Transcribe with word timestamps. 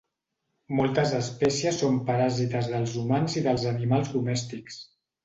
Moltes 0.77 1.11
espècies 1.17 1.77
són 1.81 1.99
paràsites 2.07 2.71
dels 2.71 2.95
humans 3.03 3.37
i 3.43 3.45
dels 3.49 3.67
animals 3.73 4.11
domèstics. 4.17 4.81